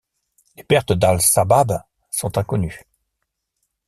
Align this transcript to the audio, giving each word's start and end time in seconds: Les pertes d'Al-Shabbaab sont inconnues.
Les 0.55 0.63
pertes 0.63 0.93
d'Al-Shabbaab 0.93 1.79
sont 2.09 2.35
inconnues. 2.39 2.81